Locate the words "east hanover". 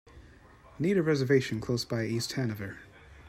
2.05-2.79